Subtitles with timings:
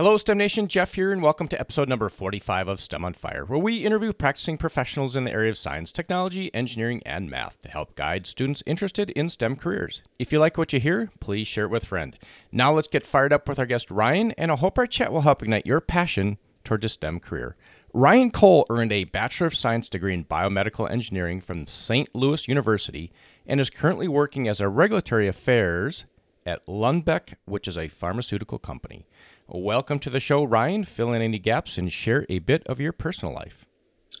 [0.00, 0.66] Hello, STEM Nation.
[0.66, 4.14] Jeff here, and welcome to episode number 45 of STEM on Fire, where we interview
[4.14, 8.62] practicing professionals in the area of science, technology, engineering, and math to help guide students
[8.64, 10.00] interested in STEM careers.
[10.18, 12.18] If you like what you hear, please share it with a friend.
[12.50, 15.20] Now let's get fired up with our guest Ryan, and I hope our chat will
[15.20, 17.56] help ignite your passion toward a STEM career.
[17.92, 22.08] Ryan Kohl earned a Bachelor of Science degree in Biomedical Engineering from St.
[22.14, 23.12] Louis University
[23.46, 26.06] and is currently working as a regulatory affairs
[26.50, 29.06] at Lundbeck, which is a pharmaceutical company.
[29.46, 30.82] Welcome to the show, Ryan.
[30.82, 33.64] Fill in any gaps and share a bit of your personal life.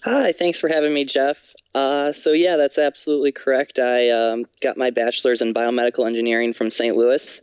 [0.04, 1.36] Hi, thanks for having me, Jeff.
[1.74, 3.80] Uh, so, yeah, that's absolutely correct.
[3.80, 6.96] I um, got my bachelor's in biomedical engineering from St.
[6.96, 7.40] Louis.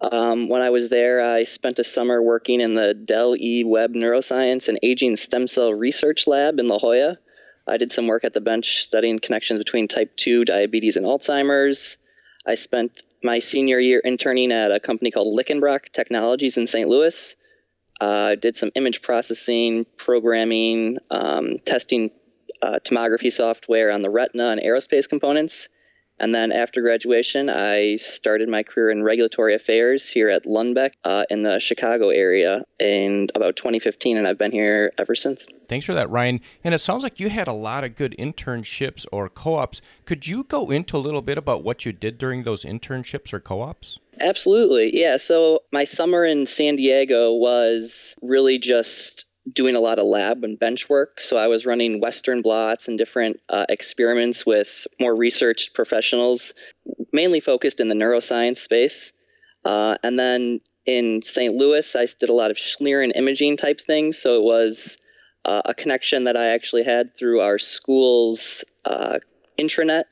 [0.00, 3.92] Um, when I was there, I spent a summer working in the Dell E Web
[3.92, 7.18] Neuroscience and Aging Stem Cell Research Lab in La Jolla.
[7.68, 11.98] I did some work at the bench studying connections between type 2 diabetes and Alzheimer's.
[12.46, 16.88] I spent my senior year interning at a company called Lickenbrock Technologies in St.
[16.88, 17.36] Louis.
[18.00, 22.10] Uh, did some image processing, programming, um, testing
[22.60, 25.68] uh, tomography software on the retina and aerospace components.
[26.22, 31.24] And then after graduation, I started my career in regulatory affairs here at Lundbeck uh,
[31.28, 35.46] in the Chicago area in about 2015, and I've been here ever since.
[35.68, 36.40] Thanks for that, Ryan.
[36.62, 39.80] And it sounds like you had a lot of good internships or co ops.
[40.04, 43.40] Could you go into a little bit about what you did during those internships or
[43.40, 43.98] co ops?
[44.20, 44.96] Absolutely.
[44.96, 45.16] Yeah.
[45.16, 50.58] So my summer in San Diego was really just doing a lot of lab and
[50.58, 51.20] bench work.
[51.20, 56.54] So I was running Western blots and different uh, experiments with more research professionals,
[57.12, 59.12] mainly focused in the neuroscience space.
[59.64, 61.54] Uh, and then in St.
[61.54, 64.18] Louis, I did a lot of Schlieren imaging type things.
[64.18, 64.96] So it was
[65.44, 69.18] uh, a connection that I actually had through our school's uh,
[69.58, 70.04] intranet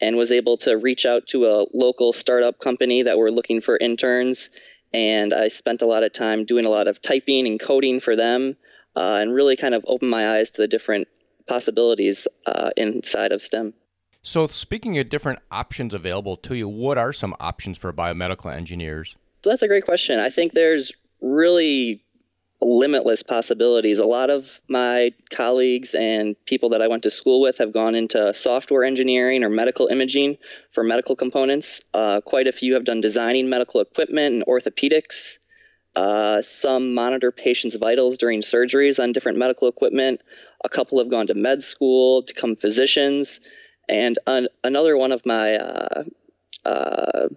[0.00, 3.78] and was able to reach out to a local startup company that were looking for
[3.78, 4.50] interns.
[4.92, 8.14] And I spent a lot of time doing a lot of typing and coding for
[8.14, 8.56] them
[8.96, 11.08] uh, and really kind of opened my eyes to the different
[11.46, 13.74] possibilities uh, inside of STEM.
[14.22, 19.16] So, speaking of different options available to you, what are some options for biomedical engineers?
[19.42, 20.18] So, that's a great question.
[20.18, 22.02] I think there's really
[22.64, 23.98] limitless possibilities.
[23.98, 27.94] A lot of my colleagues and people that I went to school with have gone
[27.94, 30.38] into software engineering or medical imaging
[30.72, 31.80] for medical components.
[31.92, 35.38] Uh, quite a few have done designing medical equipment and orthopedics.
[35.96, 40.20] Uh, some monitor patients' vitals during surgeries on different medical equipment.
[40.64, 43.40] A couple have gone to med school to become physicians.
[43.88, 46.04] And an, another one of my uh,
[46.64, 47.28] uh,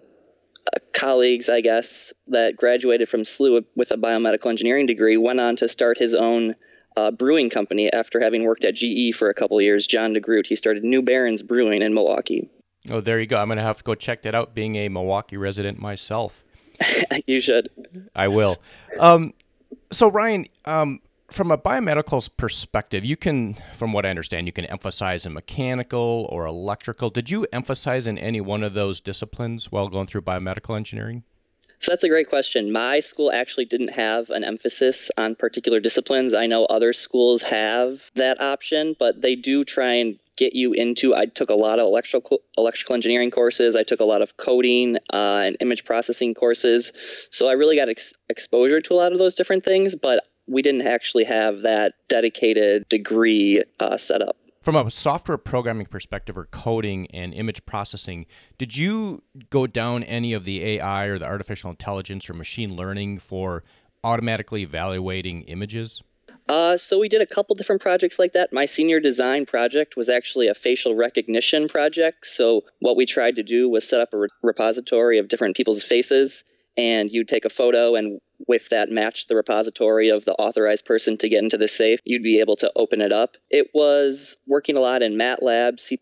[0.92, 5.68] colleagues, I guess, that graduated from SLU with a biomedical engineering degree went on to
[5.68, 6.56] start his own
[6.96, 9.86] uh, brewing company after having worked at GE for a couple years.
[9.86, 10.46] John DeGroot.
[10.46, 12.50] He started New Barons Brewing in Milwaukee.
[12.90, 13.38] Oh, there you go.
[13.38, 16.44] I'm going to have to go check that out, being a Milwaukee resident myself.
[17.26, 17.70] you should.
[18.14, 18.56] I will.
[18.98, 19.34] Um,
[19.90, 21.00] so Ryan, um,
[21.30, 26.26] from a biomedical perspective, you can, from what I understand, you can emphasize in mechanical
[26.30, 27.10] or electrical.
[27.10, 31.24] Did you emphasize in any one of those disciplines while going through biomedical engineering?
[31.80, 32.72] So that's a great question.
[32.72, 36.34] My school actually didn't have an emphasis on particular disciplines.
[36.34, 41.14] I know other schools have that option, but they do try and get you into.
[41.14, 43.76] I took a lot of electrical electrical engineering courses.
[43.76, 46.92] I took a lot of coding uh, and image processing courses.
[47.30, 50.62] So I really got ex- exposure to a lot of those different things, but we
[50.62, 54.36] didn't actually have that dedicated degree uh, set up.
[54.68, 58.26] From a software programming perspective or coding and image processing,
[58.58, 63.20] did you go down any of the AI or the artificial intelligence or machine learning
[63.20, 63.64] for
[64.04, 66.02] automatically evaluating images?
[66.50, 68.52] Uh, so we did a couple different projects like that.
[68.52, 72.26] My senior design project was actually a facial recognition project.
[72.26, 75.82] So what we tried to do was set up a re- repository of different people's
[75.82, 76.44] faces,
[76.76, 81.16] and you'd take a photo, and if that matched the repository of the authorized person
[81.18, 83.36] to get into the safe, you'd be able to open it up.
[83.50, 85.98] It was working a lot in MATLAB, C++,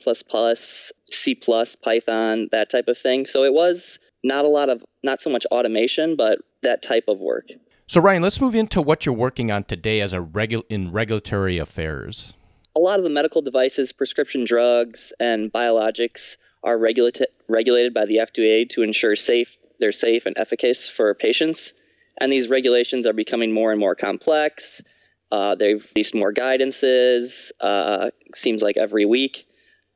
[1.10, 1.34] C++,
[1.82, 3.26] Python, that type of thing.
[3.26, 7.18] So it was not a lot of, not so much automation, but that type of
[7.18, 7.48] work.
[7.86, 11.58] So Ryan, let's move into what you're working on today as a regu- in regulatory
[11.58, 12.34] affairs.
[12.74, 18.16] A lot of the medical devices, prescription drugs, and biologics are regulated regulated by the
[18.16, 21.72] FDA to ensure safe they're safe and efficacious for patients.
[22.18, 24.82] And these regulations are becoming more and more complex.
[25.30, 27.50] Uh, they've released more guidances.
[27.60, 29.46] Uh, seems like every week.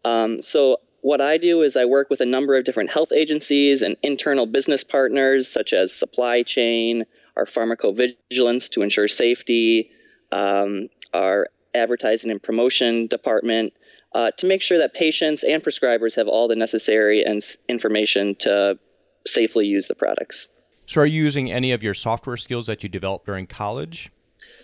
[0.05, 3.83] Um, so what I do is I work with a number of different health agencies
[3.83, 7.07] and internal business partners, such as supply chain,
[7.37, 9.91] our pharmacovigilance to ensure safety,
[10.33, 13.73] um, our advertising and promotion department
[14.13, 18.79] uh, to make sure that patients and prescribers have all the necessary and information to
[19.27, 20.49] safely use the products.
[20.91, 24.11] So, are you using any of your software skills that you developed during college?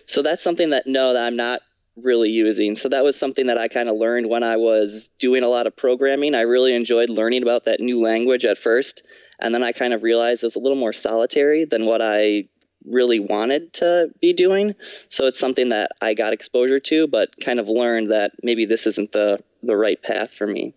[0.07, 1.61] So that's something that no, that I'm not
[1.95, 2.75] really using.
[2.75, 5.67] So that was something that I kind of learned when I was doing a lot
[5.67, 6.35] of programming.
[6.35, 9.03] I really enjoyed learning about that new language at first,
[9.39, 12.49] and then I kind of realized it was a little more solitary than what I
[12.85, 14.75] really wanted to be doing.
[15.07, 18.85] So it's something that I got exposure to, but kind of learned that maybe this
[18.85, 20.73] isn't the the right path for me.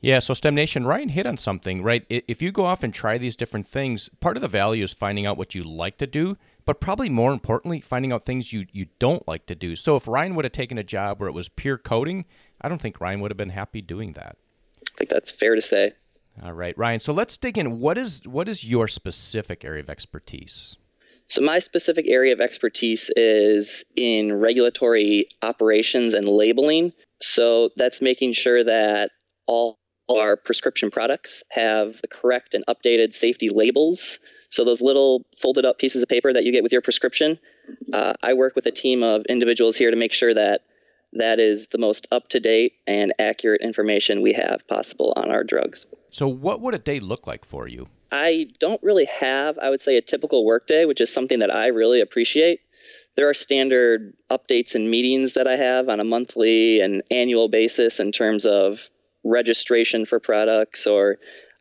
[0.00, 2.06] Yeah, so STEM Nation, Ryan hit on something, right?
[2.08, 5.26] If you go off and try these different things, part of the value is finding
[5.26, 8.86] out what you like to do, but probably more importantly, finding out things you, you
[9.00, 9.74] don't like to do.
[9.74, 12.26] So if Ryan would have taken a job where it was pure coding,
[12.60, 14.36] I don't think Ryan would have been happy doing that.
[14.86, 15.92] I think that's fair to say.
[16.44, 17.00] All right, Ryan.
[17.00, 17.80] So let's dig in.
[17.80, 20.76] What is what is your specific area of expertise?
[21.26, 26.92] So my specific area of expertise is in regulatory operations and labeling.
[27.20, 29.10] So that's making sure that
[29.46, 29.78] all
[30.10, 34.18] our prescription products have the correct and updated safety labels.
[34.48, 37.38] So those little folded up pieces of paper that you get with your prescription,
[37.92, 40.62] uh, I work with a team of individuals here to make sure that
[41.14, 45.44] that is the most up to date and accurate information we have possible on our
[45.44, 45.86] drugs.
[46.10, 47.88] So, what would a day look like for you?
[48.10, 51.68] I don't really have, I would say, a typical workday, which is something that I
[51.68, 52.60] really appreciate.
[53.16, 58.00] There are standard updates and meetings that I have on a monthly and annual basis
[58.00, 58.88] in terms of
[59.28, 61.18] registration for products or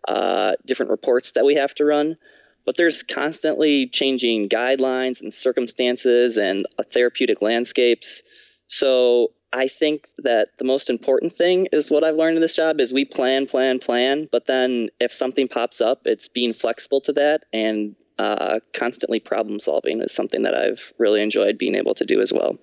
[0.07, 2.17] uh, different reports that we have to run.
[2.65, 8.21] But there's constantly changing guidelines and circumstances and uh, therapeutic landscapes.
[8.67, 12.81] So I think that the most important thing is what I've learned in this job
[12.81, 14.27] is we plan, plan, plan.
[14.29, 19.59] But then if something pops up, it's being flexible to that and uh, constantly problem
[19.59, 22.57] solving is something that I've really enjoyed being able to do as well.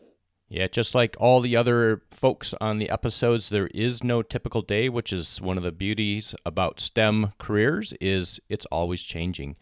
[0.54, 4.88] Yeah, just like all the other folks on the episodes, there is no typical day,
[4.88, 9.56] which is one of the beauties about STEM careers is it's always changing.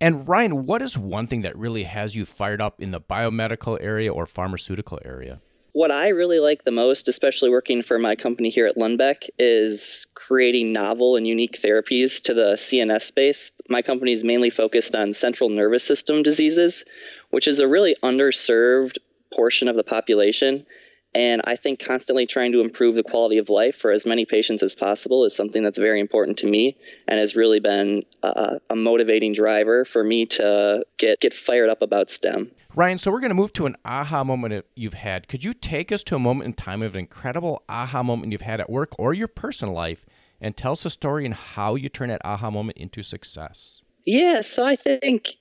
[0.00, 3.78] And Ryan, what is one thing that really has you fired up in the biomedical
[3.80, 5.40] area or pharmaceutical area?
[5.70, 10.08] What I really like the most, especially working for my company here at Lundbeck, is
[10.14, 13.52] creating novel and unique therapies to the CNS space.
[13.68, 16.84] My company is mainly focused on central nervous system diseases,
[17.30, 18.98] which is a really underserved
[19.34, 20.66] portion of the population.
[21.14, 24.62] And I think constantly trying to improve the quality of life for as many patients
[24.62, 26.76] as possible is something that's very important to me
[27.08, 31.80] and has really been a, a motivating driver for me to get, get fired up
[31.80, 32.50] about STEM.
[32.74, 35.28] Ryan, so we're going to move to an aha moment you've had.
[35.28, 38.42] Could you take us to a moment in time of an incredible aha moment you've
[38.42, 40.04] had at work or your personal life
[40.40, 43.80] and tell us a story and how you turn that aha moment into success?
[44.04, 45.36] Yeah, so I think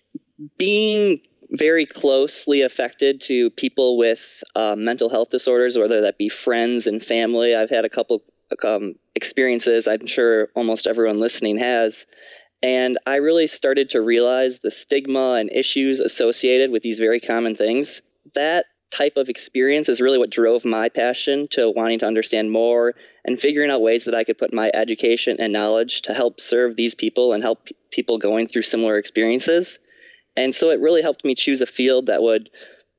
[0.58, 6.88] being very closely affected to people with uh, mental health disorders, whether that be friends
[6.88, 7.56] and family.
[7.56, 8.24] I've had a couple
[8.64, 12.06] um, experiences, I'm sure almost everyone listening has.
[12.64, 17.56] And I really started to realize the stigma and issues associated with these very common
[17.56, 18.02] things.
[18.34, 22.96] That type of experience is really what drove my passion to wanting to understand more
[23.26, 26.76] and figuring out ways that I could put my education and knowledge to help serve
[26.76, 29.80] these people and help people going through similar experiences.
[30.38, 32.50] And so it really helped me choose a field that would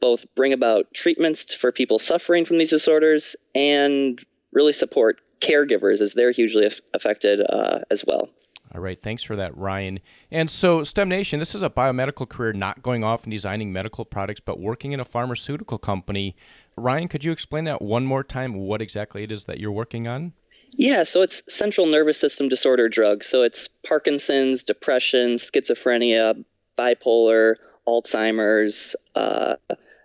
[0.01, 6.15] both bring about treatments for people suffering from these disorders and really support caregivers as
[6.15, 8.29] they're hugely affected uh, as well.
[8.75, 10.01] All right, thanks for that, Ryan.
[10.31, 14.05] And so, STEM Nation, this is a biomedical career, not going off and designing medical
[14.05, 16.37] products, but working in a pharmaceutical company.
[16.77, 20.07] Ryan, could you explain that one more time, what exactly it is that you're working
[20.07, 20.35] on?
[20.73, 23.27] Yeah, so it's central nervous system disorder drugs.
[23.27, 26.45] So it's Parkinson's, depression, schizophrenia,
[26.79, 27.57] bipolar,
[27.87, 29.57] Alzheimer's, uh,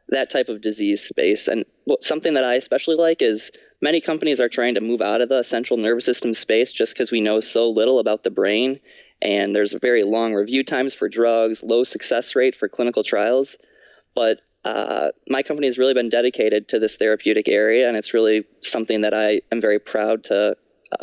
[0.09, 1.47] that type of disease space.
[1.47, 1.65] And
[2.01, 3.51] something that I especially like is
[3.81, 7.11] many companies are trying to move out of the central nervous system space just because
[7.11, 8.79] we know so little about the brain.
[9.21, 13.57] And there's very long review times for drugs, low success rate for clinical trials.
[14.15, 18.45] But uh, my company has really been dedicated to this therapeutic area, and it's really
[18.61, 20.55] something that I am very proud to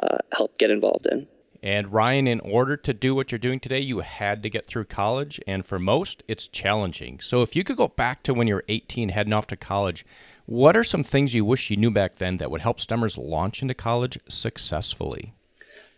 [0.02, 1.26] uh, help get involved in.
[1.62, 4.84] And Ryan, in order to do what you're doing today, you had to get through
[4.84, 5.40] college.
[5.46, 7.20] And for most, it's challenging.
[7.20, 10.06] So if you could go back to when you were 18 heading off to college,
[10.46, 13.62] what are some things you wish you knew back then that would help STEMers launch
[13.62, 15.34] into college successfully?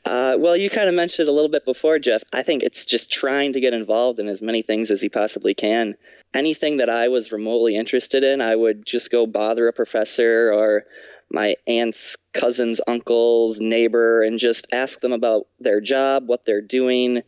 [0.05, 2.25] Uh, well, you kind of mentioned it a little bit before, Jeff.
[2.33, 5.55] I think it's just trying to get involved in as many things as you possibly
[5.55, 5.97] can.
[6.35, 10.87] Anything that I was remotely interested in, I would just go bother a professor or
[11.33, 17.23] my aunt's cousin's uncle's neighbor and just ask them about their job, what they're doing,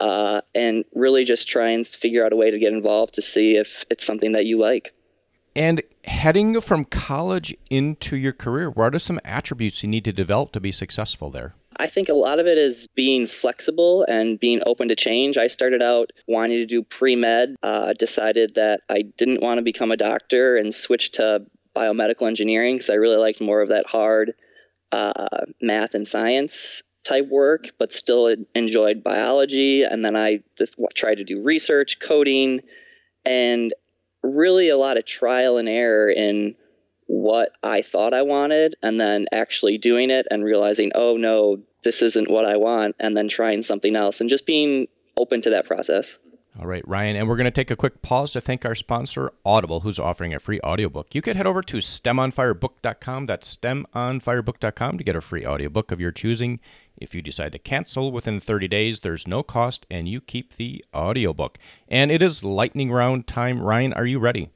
[0.00, 3.56] uh, and really just try and figure out a way to get involved to see
[3.56, 4.94] if it's something that you like.
[5.54, 10.52] And heading from college into your career, what are some attributes you need to develop
[10.52, 11.54] to be successful there?
[11.76, 15.38] I think a lot of it is being flexible and being open to change.
[15.38, 19.62] I started out wanting to do pre med, uh, decided that I didn't want to
[19.62, 21.46] become a doctor and switched to
[21.76, 24.34] biomedical engineering because I really liked more of that hard
[24.92, 29.84] uh, math and science type work, but still enjoyed biology.
[29.84, 30.42] And then I
[30.94, 32.60] tried to do research, coding,
[33.24, 33.72] and
[34.22, 36.56] really a lot of trial and error in
[37.06, 42.02] what I thought I wanted, and then actually doing it and realizing, oh no, this
[42.02, 44.86] isn't what I want, and then trying something else, and just being
[45.16, 46.18] open to that process.
[46.60, 49.32] All right, Ryan, and we're going to take a quick pause to thank our sponsor,
[49.46, 51.14] Audible, who's offering a free audiobook.
[51.14, 56.12] You can head over to stemonfirebook.com, that's stemonfirebook.com, to get a free audiobook of your
[56.12, 56.60] choosing.
[56.98, 60.84] If you decide to cancel within 30 days, there's no cost, and you keep the
[60.94, 61.56] audiobook.
[61.88, 63.62] And it is lightning round time.
[63.62, 64.50] Ryan, are you ready?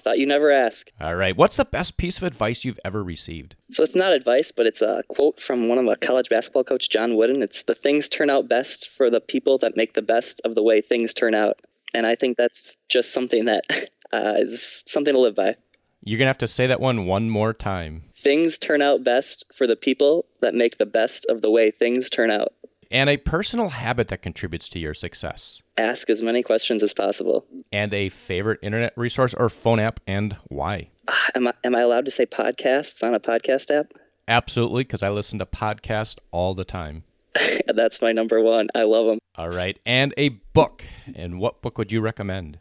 [0.00, 0.90] I thought you never ask.
[0.98, 1.36] All right.
[1.36, 3.56] What's the best piece of advice you've ever received?
[3.70, 6.88] So it's not advice, but it's a quote from one of a college basketball coach,
[6.88, 7.42] John Wooden.
[7.42, 10.62] It's the things turn out best for the people that make the best of the
[10.62, 11.60] way things turn out.
[11.92, 13.64] And I think that's just something that
[14.12, 15.56] uh, is something to live by.
[16.02, 18.04] You're going to have to say that one one more time.
[18.16, 22.08] Things turn out best for the people that make the best of the way things
[22.08, 22.54] turn out
[22.90, 25.62] and a personal habit that contributes to your success.
[25.76, 27.46] Ask as many questions as possible.
[27.72, 30.90] And a favorite internet resource or phone app and why?
[31.08, 33.92] Uh, am, I, am I allowed to say podcasts on a podcast app?
[34.28, 37.04] Absolutely, because I listen to podcasts all the time.
[37.66, 38.68] That's my number one.
[38.74, 39.18] I love them.
[39.36, 39.78] All right.
[39.86, 40.84] And a book.
[41.14, 42.58] And what book would you recommend?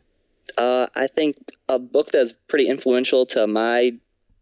[0.58, 3.94] Uh, I think a book that's pretty influential to my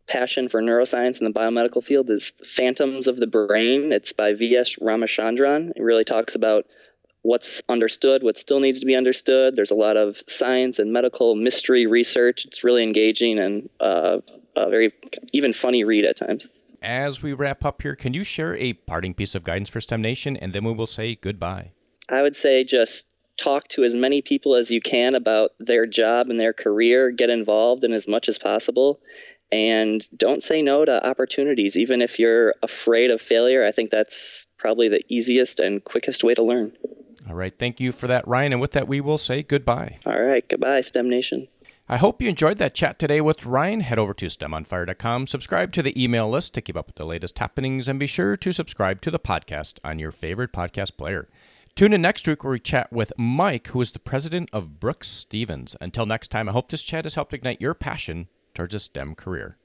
[0.07, 3.91] passion for neuroscience in the biomedical field is Phantoms of the Brain.
[3.91, 4.75] It's by V.S.
[4.75, 5.73] Ramachandran.
[5.75, 6.65] It really talks about
[7.21, 9.55] what's understood, what still needs to be understood.
[9.55, 12.45] There's a lot of science and medical mystery research.
[12.45, 14.19] It's really engaging and uh,
[14.55, 14.93] a very
[15.33, 16.47] even funny read at times.
[16.81, 20.01] As we wrap up here, can you share a parting piece of guidance for STEM
[20.01, 21.71] Nation, and then we will say goodbye?
[22.07, 23.05] I would say just
[23.37, 27.29] talk to as many people as you can about their job and their career, get
[27.29, 28.99] involved in as much as possible,
[29.51, 33.65] and don't say no to opportunities even if you're afraid of failure.
[33.65, 36.73] I think that's probably the easiest and quickest way to learn.
[37.27, 37.57] All right.
[37.57, 38.53] Thank you for that ryan.
[38.53, 39.99] And with that we will say goodbye.
[40.05, 40.47] All right.
[40.47, 41.47] Goodbye stem nation.
[41.89, 43.79] I hope you enjoyed that chat today with Ryan.
[43.79, 47.39] Head over to STEMOnFire.com, subscribe to the email list to keep up with the latest
[47.39, 51.29] happenings, and be sure to subscribe to the podcast on your favorite podcast player.
[51.75, 55.07] Tune in next week where we chat with Mike, who is the president of Brooks
[55.07, 55.77] Stevens.
[55.79, 58.27] Until next time, I hope this chat has helped ignite your passion
[58.57, 59.57] towards a STEM career.